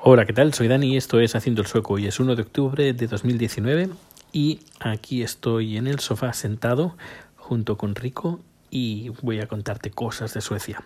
Hola, 0.00 0.26
¿qué 0.26 0.32
tal? 0.32 0.54
Soy 0.54 0.68
Dani, 0.68 0.96
esto 0.96 1.18
es 1.18 1.34
Haciendo 1.34 1.60
el 1.60 1.66
Sueco 1.66 1.98
y 1.98 2.06
es 2.06 2.20
1 2.20 2.36
de 2.36 2.42
octubre 2.42 2.92
de 2.92 3.06
2019 3.08 3.90
y 4.32 4.60
aquí 4.78 5.24
estoy 5.24 5.76
en 5.76 5.88
el 5.88 5.98
sofá 5.98 6.32
sentado 6.34 6.96
junto 7.36 7.76
con 7.76 7.96
Rico 7.96 8.38
y 8.70 9.08
voy 9.22 9.40
a 9.40 9.48
contarte 9.48 9.90
cosas 9.90 10.32
de 10.34 10.40
Suecia. 10.40 10.84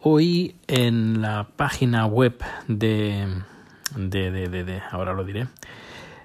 Hoy 0.00 0.56
en 0.66 1.22
la 1.22 1.46
página 1.54 2.06
web 2.06 2.42
de, 2.66 3.28
de, 3.94 4.30
de, 4.32 4.64
de, 4.64 4.82
ahora 4.90 5.12
lo 5.12 5.22
diré, 5.22 5.46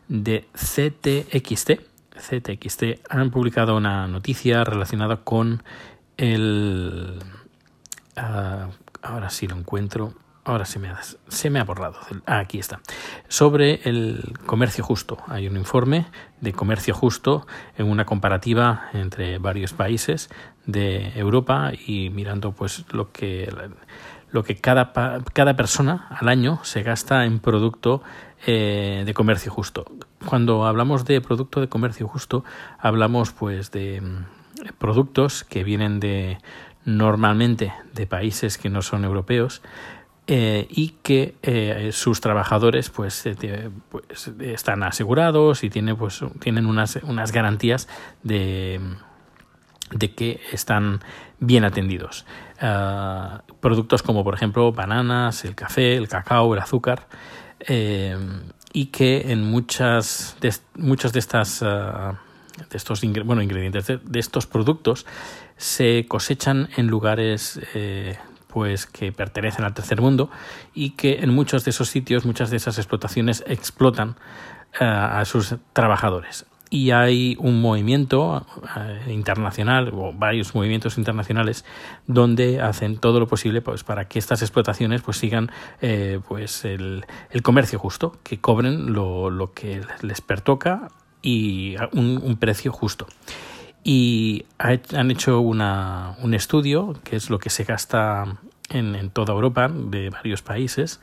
de 0.07 0.48
CTXT, 0.55 1.73
CTXT 2.18 2.84
han 3.07 3.30
publicado 3.30 3.78
una 3.78 4.07
noticia 4.07 4.64
relacionada 4.64 5.18
con 5.18 5.62
el... 6.18 7.20
Uh, 8.18 8.71
ahora 9.04 9.30
sí 9.30 9.46
lo 9.46 9.55
encuentro 9.55 10.16
Ahora 10.48 10.66
se 10.66 10.77
me 10.77 10.89
ha, 10.89 11.02
se 11.02 11.50
me 11.50 11.59
ha 11.59 11.64
borrado. 11.64 11.98
Ah, 12.28 12.38
aquí 12.38 12.59
está. 12.59 12.80
Sobre 13.28 13.82
el 13.83 14.38
comercio 14.46 14.83
justo. 14.83 15.18
Hay 15.28 15.47
un 15.47 15.57
informe 15.57 16.06
de 16.39 16.54
comercio 16.54 16.93
justo 16.93 17.47
en 17.79 17.87
una 17.89 18.06
comparativa 18.06 18.89
entre 18.93 19.39
varios 19.39 19.73
países 19.73 20.29
de 20.68 21.18
Europa 21.18 21.71
y 21.87 22.11
mirando 22.11 22.51
pues 22.51 22.86
lo 22.92 23.11
que 23.11 23.51
lo 24.29 24.43
que 24.43 24.57
cada, 24.57 24.92
cada 25.34 25.56
persona 25.56 26.07
al 26.10 26.28
año 26.28 26.59
se 26.64 26.84
gasta 26.84 27.25
en 27.25 27.39
producto 27.39 28.04
eh, 28.46 29.04
de 29.04 29.14
comercio 29.15 29.51
justo. 29.51 29.86
Cuando 30.25 30.65
hablamos 30.65 31.06
de 31.06 31.21
producto 31.21 31.62
de 31.62 31.70
comercio 31.70 32.08
justo, 32.08 32.44
hablamos 32.78 33.31
pues 33.31 33.72
de 33.72 34.02
mm, 34.02 34.73
productos 34.78 35.44
que 35.44 35.64
vienen 35.64 36.00
de 36.00 36.38
normalmente 36.84 37.73
de 37.94 38.06
países 38.06 38.58
que 38.59 38.70
no 38.70 38.81
son 38.81 39.06
europeos 39.06 39.62
eh, 40.28 40.67
y 40.70 40.95
que 41.03 41.36
eh, 41.44 41.89
sus 41.92 42.22
trabajadores 42.22 42.89
pues, 42.89 43.25
eh, 43.25 43.70
pues, 43.89 44.31
están 44.39 44.84
asegurados 44.84 45.64
y 45.64 45.70
tiene, 45.70 45.95
pues, 45.95 46.22
tienen 46.40 46.66
unas, 46.66 46.98
unas 47.04 47.31
garantías 47.31 47.88
de, 48.23 48.80
de 49.92 50.16
que 50.16 50.42
están 50.52 51.02
bien 51.40 51.64
atendidos. 51.64 52.26
Uh, 52.62 53.40
productos 53.59 54.02
como 54.02 54.23
por 54.23 54.34
ejemplo 54.34 54.72
bananas, 54.72 55.44
el 55.44 55.56
café, 55.56 55.98
el 55.98 56.08
cacao, 56.08 56.53
el 56.53 56.62
azúcar 56.62 57.08
y 58.72 58.86
que 58.88 59.31
en 59.31 59.44
muchas 59.44 60.38
de, 60.40 60.53
muchos 60.76 61.12
de 61.12 61.20
estas 61.20 61.62
uh, 61.62 62.16
de 62.70 62.78
estos 62.78 63.02
bueno, 63.26 63.42
ingredientes 63.42 63.88
de, 63.88 64.20
estos 64.20 64.48
productos 64.48 65.06
se 65.58 66.06
cosechan 66.08 66.70
en 66.78 66.88
lugares 66.88 67.59
eh, 67.73 68.18
pues 68.56 68.86
que 68.86 69.11
pertenecen 69.11 69.66
al 69.66 69.73
tercer 69.73 70.00
mundo 70.00 70.30
y 70.73 70.92
que 70.92 71.20
en 71.20 71.30
muchos 71.34 71.66
de 71.66 71.72
esos 71.72 71.89
sitios, 71.89 72.25
muchas 72.25 72.52
de 72.52 72.56
esas 72.56 72.78
explotaciones 72.78 73.44
explotan 73.47 74.16
uh, 74.80 74.84
a 74.86 75.25
sus 75.25 75.58
trabajadores. 75.73 76.45
Y 76.70 76.92
hay 76.92 77.36
un 77.38 77.59
movimiento 77.59 78.45
uh, 78.47 79.12
internacional 79.12 79.92
o 79.94 80.14
varios 80.14 80.56
movimientos 80.56 80.97
internacionales 80.97 81.66
donde 82.08 82.62
hacen 82.62 82.97
todo 82.97 83.20
lo 83.20 83.28
posible 83.28 83.62
pues, 83.62 83.84
para 83.84 84.08
que 84.08 84.20
estas 84.20 84.42
explotaciones 84.42 85.02
pues, 85.02 85.17
sigan 85.17 85.52
eh, 85.81 86.22
pues, 86.25 86.64
el, 86.64 87.03
el, 87.31 87.42
comercio 87.42 87.78
justo, 87.78 88.17
que 88.23 88.40
cobren 88.40 88.94
lo, 88.94 89.30
lo 89.30 89.52
que 89.52 89.81
les 90.02 90.22
pertoca 90.22 90.88
y 91.22 91.75
un, 91.92 92.22
un 92.23 92.38
precio 92.38 92.72
justo 92.72 93.06
y 93.88 94.45
han 94.58 95.11
hecho 95.11 95.39
una, 95.39 96.16
un 96.23 96.33
estudio, 96.33 96.95
que 97.03 97.16
es 97.16 97.30
lo 97.30 97.38
que 97.38 97.52
se 97.52 97.66
gasta 97.66 98.39
en, 98.69 98.95
en, 98.95 99.11
toda 99.11 99.36
Europa, 99.36 99.69
de 99.69 100.09
varios 100.09 100.41
países, 100.41 101.00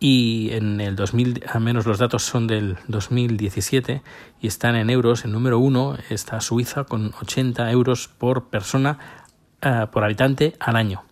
y 0.00 0.48
en 0.52 0.80
el 0.80 0.96
2000, 0.96 1.44
al 1.52 1.60
menos 1.60 1.84
los 1.84 1.98
datos 1.98 2.22
son 2.22 2.46
del 2.46 2.78
2017 2.88 4.00
y 4.40 4.46
están 4.46 4.74
en 4.76 4.88
euros. 4.88 5.26
El 5.26 5.32
número 5.32 5.58
uno 5.58 5.98
está 6.08 6.40
Suiza 6.40 6.84
con 6.84 7.12
80 7.20 7.70
euros 7.72 8.08
por 8.08 8.48
persona 8.48 8.98
uh, 9.62 9.88
por 9.90 10.02
habitante 10.02 10.54
al 10.60 10.76
año. 10.76 11.02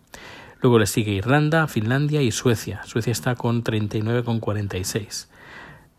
Luego 0.61 0.79
le 0.79 0.87
sigue 0.87 1.11
Irlanda, 1.11 1.67
Finlandia 1.67 2.23
y 2.23 2.31
Suecia. 2.31 2.81
Suecia 2.85 3.11
está 3.11 3.35
con 3.35 3.63
39,46. 3.63 5.27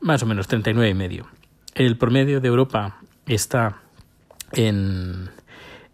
Más 0.01 0.25
o 0.25 0.27
menos 0.27 0.49
39 0.49 0.91
y 0.91 0.95
medio. 0.95 1.29
El 1.75 1.97
promedio 1.99 2.41
de 2.41 2.49
Europa 2.49 2.97
está 3.27 3.83
en, 4.53 5.31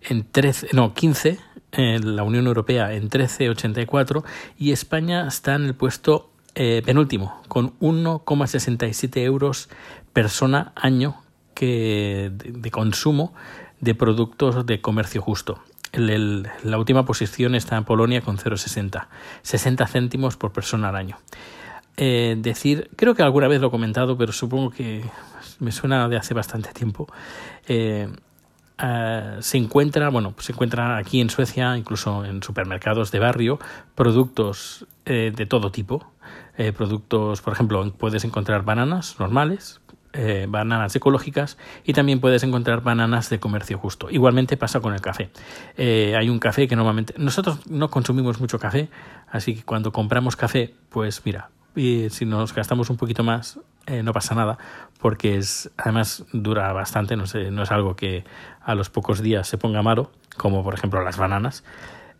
en 0.03 0.31
13, 0.31 0.69
no, 0.73 0.95
15, 0.95 1.39
en 1.77 2.17
la 2.17 2.23
Unión 2.23 2.47
Europea 2.47 2.93
en 2.93 3.11
13,84 3.11 4.25
y 4.59 4.73
España 4.73 5.27
está 5.27 5.55
en 5.55 5.65
el 5.65 5.75
puesto 5.75 6.31
eh, 6.55 6.83
penúltimo 6.85 7.43
con 7.49 7.79
1,67 7.81 9.19
euros 9.23 9.69
persona 10.13 10.73
año 10.77 11.17
que, 11.55 12.31
de, 12.33 12.71
consumo 12.71 13.35
de 13.81 13.95
productos 13.95 14.65
de 14.67 14.81
comercio 14.81 15.21
justo. 15.21 15.61
La 15.93 16.79
última 16.79 17.05
posición 17.05 17.55
está 17.55 17.77
en 17.77 17.85
Polonia 17.85 18.21
con 18.21 18.37
0,60, 18.37 19.07
60 19.43 19.87
céntimos 19.87 20.37
por 20.37 20.53
persona 20.53 20.89
al 20.89 20.97
año. 20.97 21.19
Eh, 21.97 22.35
decir, 22.39 22.91
creo 22.97 23.15
que 23.15 23.23
alguna 23.23 23.47
vez 23.47 23.61
lo 23.61 23.69
he 23.69 23.71
comentado, 23.71 24.19
pero 24.19 24.33
supongo 24.33 24.71
que 24.71 25.05
me 25.61 25.71
suena 25.71 26.09
de 26.09 26.17
hace 26.17 26.35
bastante 26.35 26.73
tiempo. 26.73 27.07
Eh, 27.69 28.09
Uh, 28.83 29.41
se 29.41 29.57
encuentra, 29.57 30.09
bueno, 30.09 30.35
se 30.39 30.53
encuentra 30.53 30.97
aquí 30.97 31.21
en 31.21 31.31
Suecia, 31.31 31.77
incluso 31.77 32.25
en 32.25 32.43
supermercados 32.43 33.13
de 33.13 33.21
barrio, 33.21 33.61
productos 33.95 34.87
eh, 35.05 35.33
de 35.35 35.47
todo 35.47 35.71
tipo. 35.71 36.13
Eh, 36.57 36.73
productos, 36.73 37.41
por 37.41 37.53
ejemplo, 37.53 37.93
puedes 37.93 38.25
encontrar 38.25 38.65
bananas 38.65 39.17
normales, 39.21 39.81
eh, 40.13 40.47
bananas 40.49 40.95
ecológicas 40.97 41.57
y 41.85 41.93
también 41.93 42.21
puedes 42.21 42.43
encontrar 42.43 42.83
bananas 42.83 43.31
de 43.31 43.39
comercio 43.39 43.79
justo. 43.79 44.09
Igualmente 44.11 44.57
pasa 44.57 44.81
con 44.81 44.93
el 44.93 45.01
café. 45.01 45.31
hay 45.77 46.29
un 46.29 46.41
café 46.41 46.67
que 46.67 46.75
normalmente 46.75 47.15
nosotros 47.17 47.69
no 47.69 47.91
consumimos 47.91 48.41
mucho 48.41 48.59
café, 48.59 48.89
así 49.29 49.55
que 49.55 49.63
cuando 49.63 49.93
compramos 49.93 50.35
café, 50.35 50.75
pues 50.89 51.23
mira, 51.25 51.51
y 51.77 52.09
si 52.11 52.25
nos 52.25 52.55
gastamos 52.55 52.91
un 52.91 52.97
poquito 52.97 53.23
más 53.23 53.59
eh, 53.87 54.03
no 54.03 54.13
pasa 54.13 54.35
nada 54.35 54.59
porque 55.01 55.37
es 55.37 55.71
además 55.77 56.25
dura 56.33 56.73
bastante 56.73 57.17
no 57.17 57.27
sé 57.27 57.51
no 57.51 57.63
es 57.63 57.71
algo 57.71 57.97
que 57.97 58.25
a 58.63 58.75
los 58.75 58.91
pocos 58.91 59.21
días 59.21 59.47
se 59.47 59.59
ponga 59.59 59.83
malo 59.83 60.11
como 60.37 60.63
por 60.65 60.75
ejemplo 60.75 61.03
las 61.03 61.17
bananas. 61.17 61.65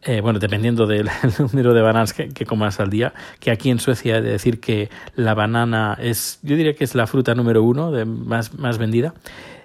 Eh, 0.07 0.21
bueno 0.21 0.39
dependiendo 0.39 0.87
del 0.87 1.09
número 1.39 1.73
de 1.73 1.81
bananas 1.81 2.13
que, 2.13 2.29
que, 2.29 2.45
comas 2.45 2.79
al 2.79 2.91
día 2.91 3.15
que 3.41 3.51
aquí 3.51 3.71
en 3.71 3.79
Suecia 3.79 4.19
he 4.19 4.21
de 4.21 4.33
decir 4.33 4.61
que 4.61 4.91
la 5.17 5.33
banana 5.33 5.97
es 5.99 6.41
yo 6.43 6.57
diría 6.57 6.75
que 6.75 6.85
es 6.85 6.95
la 6.95 7.07
fruta 7.07 7.35
número 7.35 7.63
uno 7.63 7.91
de 7.91 8.05
más 8.05 8.59
más 8.59 8.77
vendida. 8.77 9.15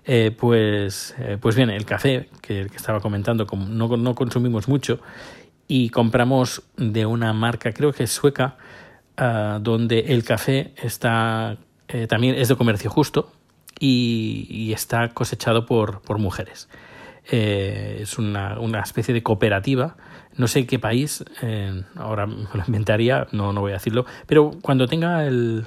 Eh, 0.06 0.32
pues 0.36 1.14
eh, 1.20 1.38
pues 1.40 1.56
bien 1.56 1.70
el 1.70 1.86
café 1.86 2.30
que, 2.42 2.68
que 2.68 2.78
estaba 2.78 3.02
comentando 3.02 3.46
como 3.46 3.66
no, 3.66 3.96
no 3.98 4.16
consumimos 4.16 4.68
mucho 4.68 5.02
y 5.68 5.90
compramos 5.90 6.64
de 6.78 7.06
una 7.06 7.34
marca 7.34 7.74
creo 7.74 7.92
que 7.92 8.04
es 8.04 8.12
sueca 8.12 8.58
Uh, 9.20 9.60
donde 9.60 10.00
el 10.00 10.24
café 10.24 10.74
está 10.82 11.58
eh, 11.90 12.06
también 12.06 12.36
es 12.36 12.48
de 12.48 12.56
comercio 12.56 12.90
justo 12.90 13.32
y, 13.80 14.72
está 14.74 15.10
cosechado 15.10 15.66
por, 15.66 16.02
por 16.02 16.20
mujeres. 16.20 16.70
Eh, 17.32 18.00
es 18.02 18.18
una, 18.20 18.60
una, 18.60 18.82
especie 18.82 19.14
de 19.14 19.24
cooperativa. 19.24 19.98
No 20.36 20.48
sé 20.48 20.68
qué 20.68 20.78
país, 20.78 21.26
ahora 21.96 22.28
me 22.28 22.46
lo 22.54 22.64
inventaría, 22.66 23.28
no, 23.32 23.52
no 23.52 23.62
voy 23.62 23.72
a 23.72 23.76
decirlo, 23.76 24.06
pero 24.26 24.52
cuando 24.62 24.88
tenga 24.88 25.26
el, 25.26 25.66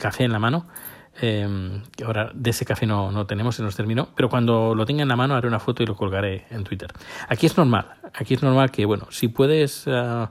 café 0.00 0.24
en 0.24 0.32
la 0.32 0.38
mano, 0.38 0.66
eh, 1.20 1.46
que 1.94 2.04
ahora 2.04 2.30
de 2.32 2.50
ese 2.50 2.64
café 2.64 2.86
no, 2.86 3.10
no, 3.10 3.26
tenemos, 3.26 3.56
se 3.56 3.62
nos 3.62 3.76
terminó, 3.76 4.08
pero 4.14 4.30
cuando 4.30 4.74
lo 4.74 4.86
tenga 4.86 5.02
en 5.02 5.08
la 5.08 5.16
mano 5.16 5.34
haré 5.34 5.46
una 5.46 5.58
foto 5.58 5.82
y 5.82 5.86
lo 5.86 5.96
colgaré 5.96 6.46
en 6.50 6.64
Twitter. 6.64 6.90
Aquí 7.28 7.46
es 7.46 7.56
normal, 7.56 7.96
aquí 8.14 8.34
es 8.34 8.42
normal 8.42 8.70
que, 8.70 8.86
bueno, 8.86 9.08
si 9.10 9.28
puedes 9.28 9.86
uh, 9.88 10.28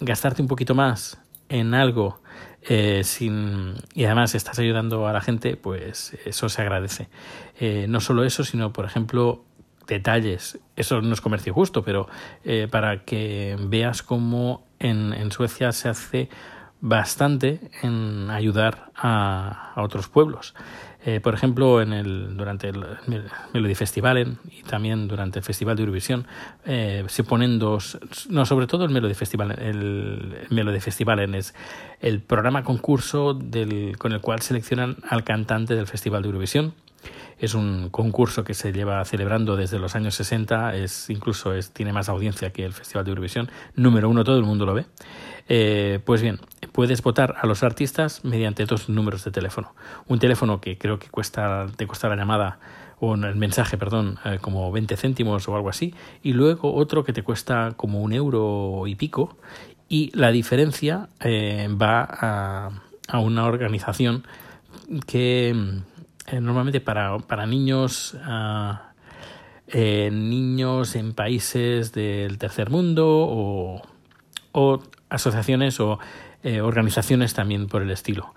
gastarte 0.00 0.42
un 0.42 0.48
poquito 0.48 0.74
más 0.74 1.23
en 1.48 1.74
algo 1.74 2.20
eh, 2.66 3.02
sin, 3.04 3.74
y 3.94 4.04
además 4.04 4.34
estás 4.34 4.58
ayudando 4.58 5.06
a 5.06 5.12
la 5.12 5.20
gente, 5.20 5.56
pues 5.56 6.16
eso 6.24 6.48
se 6.48 6.62
agradece. 6.62 7.08
Eh, 7.60 7.86
no 7.88 8.00
solo 8.00 8.24
eso, 8.24 8.42
sino, 8.42 8.72
por 8.72 8.86
ejemplo, 8.86 9.44
detalles. 9.86 10.58
Eso 10.76 11.02
no 11.02 11.12
es 11.12 11.20
comercio 11.20 11.52
justo, 11.52 11.84
pero 11.84 12.08
eh, 12.44 12.68
para 12.70 13.04
que 13.04 13.56
veas 13.60 14.02
cómo 14.02 14.66
en, 14.78 15.30
Suecia 15.30 15.72
se 15.72 15.88
hace 15.88 16.28
bastante 16.80 17.70
en 17.82 18.30
ayudar 18.30 18.90
a 18.96 19.74
otros 19.76 20.08
pueblos. 20.08 20.54
Eh, 21.06 21.20
por 21.20 21.34
ejemplo, 21.34 21.82
en 21.82 21.92
el, 21.92 22.34
durante 22.34 22.68
el 22.68 22.82
Melody 23.52 23.74
Festival 23.74 24.38
y 24.50 24.62
también 24.62 25.06
durante 25.06 25.40
el 25.40 25.44
Festival 25.44 25.76
de 25.76 25.82
Eurovisión 25.82 26.26
eh, 26.64 27.04
se 27.08 27.24
ponen 27.24 27.58
dos, 27.58 27.98
no, 28.30 28.46
sobre 28.46 28.66
todo 28.66 28.84
el 28.84 28.90
Melody 28.90 29.12
Festival, 29.12 29.50
el, 29.52 30.36
el 30.40 30.46
Melody 30.48 30.78
es 30.78 31.54
el 32.00 32.20
programa 32.20 32.64
concurso 32.64 33.34
del, 33.34 33.98
con 33.98 34.12
el 34.12 34.20
cual 34.22 34.40
seleccionan 34.40 34.96
al 35.08 35.24
cantante 35.24 35.74
del 35.74 35.86
Festival 35.86 36.22
de 36.22 36.28
Eurovisión. 36.28 36.74
Es 37.38 37.52
un 37.54 37.90
concurso 37.90 38.44
que 38.44 38.54
se 38.54 38.72
lleva 38.72 39.04
celebrando 39.04 39.56
desde 39.56 39.78
los 39.78 39.96
años 39.96 40.14
60, 40.14 40.76
es 40.76 41.10
incluso 41.10 41.52
es, 41.52 41.72
tiene 41.72 41.92
más 41.92 42.08
audiencia 42.08 42.50
que 42.50 42.64
el 42.64 42.72
Festival 42.72 43.04
de 43.04 43.10
Eurovisión, 43.10 43.50
número 43.74 44.08
uno, 44.08 44.24
todo 44.24 44.38
el 44.38 44.44
mundo 44.44 44.64
lo 44.64 44.72
ve. 44.72 44.86
Eh, 45.48 46.00
pues 46.04 46.22
bien, 46.22 46.40
puedes 46.72 47.02
votar 47.02 47.36
a 47.40 47.46
los 47.46 47.62
artistas 47.62 48.24
mediante 48.24 48.64
dos 48.64 48.88
números 48.88 49.24
de 49.24 49.30
teléfono. 49.30 49.74
Un 50.08 50.18
teléfono 50.18 50.60
que 50.60 50.78
creo 50.78 50.98
que 50.98 51.08
cuesta, 51.08 51.66
te 51.76 51.86
cuesta 51.86 52.08
la 52.08 52.16
llamada 52.16 52.58
o 53.00 53.14
el 53.14 53.36
mensaje, 53.36 53.76
perdón, 53.76 54.18
eh, 54.24 54.38
como 54.40 54.70
20 54.72 54.96
céntimos 54.96 55.46
o 55.48 55.56
algo 55.56 55.68
así, 55.68 55.94
y 56.22 56.32
luego 56.32 56.74
otro 56.74 57.04
que 57.04 57.12
te 57.12 57.22
cuesta 57.22 57.74
como 57.76 58.00
un 58.00 58.12
euro 58.12 58.86
y 58.86 58.94
pico, 58.94 59.36
y 59.88 60.10
la 60.16 60.30
diferencia 60.30 61.08
eh, 61.20 61.68
va 61.70 62.08
a, 62.10 63.18
una 63.18 63.44
organización 63.44 64.26
que 65.06 65.54
normalmente 66.32 66.80
para, 66.80 67.18
para 67.18 67.46
niños, 67.46 68.16
ah, 68.22 68.92
niños 69.74 70.96
en 70.96 71.12
países 71.12 71.92
del 71.92 72.38
tercer 72.38 72.70
mundo 72.70 73.06
o 73.06 73.82
asociaciones 75.14 75.80
o 75.80 75.98
organizaciones 76.62 77.32
también 77.32 77.68
por 77.68 77.82
el 77.82 77.90
estilo. 77.90 78.34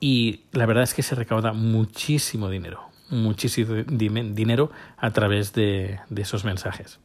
Y 0.00 0.40
la 0.52 0.66
verdad 0.66 0.84
es 0.84 0.94
que 0.94 1.02
se 1.02 1.14
recauda 1.14 1.52
muchísimo 1.52 2.50
dinero, 2.50 2.90
muchísimo 3.08 3.74
dinero 3.74 4.70
a 4.96 5.10
través 5.10 5.52
de, 5.52 6.00
esos 6.14 6.44
mensajes 6.44 7.00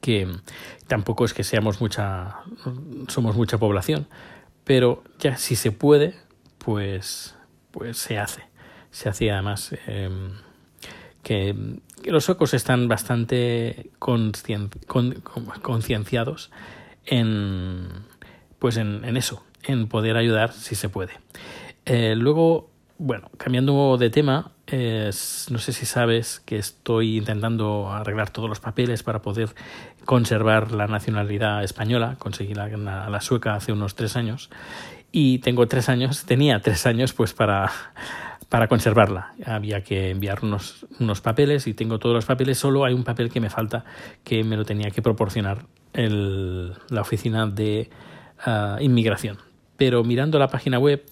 que 0.00 0.28
tampoco 0.88 1.24
es 1.24 1.32
que 1.32 1.44
seamos 1.44 1.80
mucha 1.80 2.38
somos 3.06 3.36
mucha 3.36 3.58
población 3.58 4.08
pero 4.64 5.04
ya 5.20 5.36
si 5.36 5.54
se 5.54 5.70
puede 5.70 6.16
pues 6.58 7.36
pues 7.70 7.96
se 7.96 8.18
hace 8.18 8.42
se 8.90 9.08
hace 9.08 9.30
además 9.30 9.72
eh, 9.86 10.10
que, 11.22 11.78
que, 12.02 12.10
los 12.10 12.24
suecos 12.24 12.54
están 12.54 12.88
bastante 12.88 13.90
concienciados 15.62 16.50
en 17.06 17.88
pues 18.64 18.78
en, 18.78 19.04
en, 19.04 19.18
eso 19.18 19.44
en 19.62 19.88
poder 19.88 20.16
ayudar 20.16 20.54
si 20.54 20.74
se 20.74 20.88
puede 20.88 21.12
eh, 21.84 22.14
luego 22.16 22.70
bueno 22.96 23.30
cambiando 23.36 23.98
de 23.98 24.08
tema 24.08 24.52
no 24.72 25.58
sé 25.58 25.72
si 25.74 25.84
sabes 25.84 26.40
que 26.40 26.56
estoy 26.56 27.18
intentando 27.18 27.92
arreglar 27.92 28.30
todos 28.30 28.48
los 28.48 28.60
papeles 28.60 29.02
para 29.02 29.20
poder 29.20 29.50
conservar 30.06 30.72
la 30.72 30.86
nacionalidad 30.86 31.62
española. 31.62 32.16
Conseguí 32.18 32.54
la, 32.54 32.68
la, 32.68 33.10
la, 33.10 33.20
sueca 33.20 33.54
hace 33.54 33.72
unos 33.72 33.94
tres 33.94 34.16
años 34.16 34.48
y 35.12 35.40
tengo 35.40 35.68
tres 35.68 35.90
años, 35.90 36.24
tenía 36.24 36.60
tres 36.60 36.86
años 36.86 37.12
pues 37.12 37.34
para, 37.34 37.70
para 38.48 38.68
conservarla. 38.68 39.34
Había 39.44 39.82
que 39.82 40.08
enviar 40.08 40.42
unos, 40.42 40.86
unos 40.98 41.20
papeles 41.20 41.66
y 41.66 41.74
tengo 41.74 41.98
todos 41.98 42.14
los 42.14 42.24
papeles, 42.24 42.56
solo 42.56 42.86
hay 42.86 42.94
un 42.94 43.04
papel 43.04 43.28
que 43.28 43.40
me 43.40 43.50
falta 43.50 43.84
que 44.24 44.44
me 44.44 44.56
lo 44.56 44.64
tenía 44.64 44.90
que 44.90 45.02
proporcionar 45.02 45.66
el, 45.92 46.72
la 46.88 47.02
oficina 47.02 47.46
de 47.46 47.90
uh, 48.46 48.80
inmigración. 48.80 49.38
Pero 49.76 50.04
mirando 50.04 50.38
la 50.38 50.48
página 50.48 50.78
web 50.78 51.04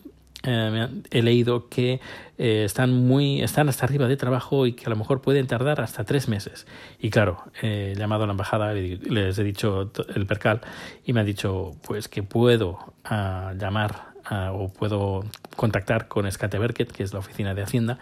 eh, 0.45 0.89
he 1.13 1.23
leído 1.23 1.69
que 1.69 2.01
eh, 2.37 2.65
están 2.65 2.93
muy 3.07 3.43
están 3.43 3.69
hasta 3.69 3.87
arriba 3.87 4.09
de 4.09 4.17
trabajo 4.17 4.67
y 4.67 4.73
que 4.73 4.87
a 4.87 4.91
lo 4.91 4.97
mejor 4.97 5.21
pueden 5.21 5.47
tardar 5.47 5.81
hasta 5.81 6.03
tres 6.03 6.27
meses 6.27 6.67
y 6.99 7.11
claro 7.11 7.45
he 7.63 7.95
llamado 7.97 8.25
a 8.25 8.27
la 8.27 8.33
embajada 8.33 8.73
les 8.75 9.39
he 9.39 9.45
dicho 9.45 9.93
el 10.17 10.27
percal 10.27 10.61
y 11.05 11.13
me 11.13 11.21
han 11.21 11.27
dicho 11.27 11.77
pues 11.87 12.09
que 12.09 12.25
puedo 12.25 12.93
uh, 13.09 13.57
llamar 13.57 14.15
uh, 14.33 14.65
o 14.65 14.73
puedo 14.73 15.25
contactar 15.55 16.09
con 16.09 16.31
Skateverket 16.31 16.91
que 16.91 17.05
es 17.05 17.13
la 17.13 17.21
oficina 17.21 17.55
de 17.55 17.63
hacienda 17.63 18.01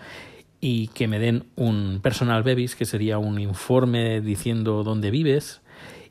y 0.62 0.88
que 0.88 1.08
me 1.08 1.18
den 1.18 1.44
un 1.56 2.00
personal 2.02 2.42
bebis 2.42 2.74
que 2.74 2.86
sería 2.86 3.18
un 3.18 3.38
informe 3.38 4.22
diciendo 4.22 4.82
dónde 4.82 5.10
vives 5.10 5.60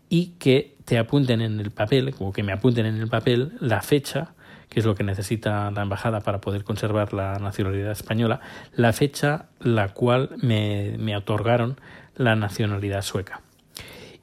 y 0.10 0.34
que 0.38 0.76
te 0.90 0.98
apunten 0.98 1.40
en 1.42 1.60
el 1.60 1.70
papel 1.70 2.16
o 2.18 2.34
que 2.34 2.42
me 2.42 2.52
apunten 2.52 2.88
en 2.88 2.98
el 2.98 3.08
papel 3.08 3.54
la 3.60 3.84
fecha 3.84 4.34
que 4.70 4.80
es 4.80 4.86
lo 4.88 4.96
que 4.96 5.04
necesita 5.04 5.70
la 5.70 5.84
embajada 5.84 6.22
para 6.22 6.42
poder 6.42 6.64
conservar 6.64 7.14
la 7.14 7.38
nacionalidad 7.38 7.92
española, 7.92 8.40
la 8.76 8.92
fecha 8.92 9.50
la 9.60 9.90
cual 9.90 10.32
me, 10.42 10.96
me 10.98 11.16
otorgaron 11.16 11.80
la 12.16 12.36
nacionalidad 12.36 13.04
sueca. 13.04 13.42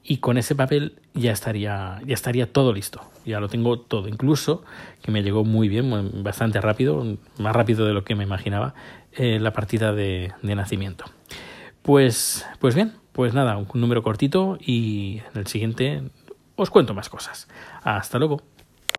Y 0.03 0.17
con 0.17 0.37
ese 0.37 0.55
papel 0.55 0.99
ya 1.13 1.31
estaría, 1.31 2.01
ya 2.05 2.13
estaría 2.13 2.51
todo 2.51 2.73
listo. 2.73 3.01
Ya 3.25 3.41
lo 3.41 3.49
tengo 3.49 3.79
todo, 3.79 4.07
incluso 4.07 4.63
que 5.01 5.11
me 5.11 5.21
llegó 5.21 5.43
muy 5.43 5.67
bien, 5.67 6.23
bastante 6.23 6.61
rápido, 6.61 7.17
más 7.39 7.53
rápido 7.53 7.85
de 7.85 7.93
lo 7.93 8.05
que 8.05 8.15
me 8.15 8.23
imaginaba, 8.23 8.73
eh, 9.13 9.39
la 9.39 9.51
partida 9.51 9.91
de, 9.91 10.31
de 10.41 10.55
nacimiento. 10.55 11.05
Pues, 11.81 12.45
pues 12.59 12.73
bien, 12.73 12.93
pues 13.11 13.33
nada, 13.33 13.57
un 13.57 13.67
número 13.73 14.03
cortito 14.03 14.57
y 14.61 15.21
en 15.33 15.39
el 15.39 15.47
siguiente 15.47 16.03
os 16.57 16.69
cuento 16.69 16.93
más 16.93 17.07
cosas. 17.09 17.47
Hasta 17.83 18.17
luego. 18.17 18.41